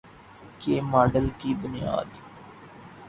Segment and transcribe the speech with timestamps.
[0.59, 2.07] کے ماڈل کی بنیاد